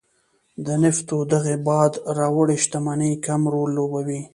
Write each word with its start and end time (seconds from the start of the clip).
د 0.65 0.67
نفتو 0.83 1.17
دغې 1.33 1.55
باد 1.67 1.93
راوړې 2.17 2.55
شتمنۍ 2.63 3.13
کم 3.25 3.41
رول 3.53 3.69
لوبولی. 3.77 4.21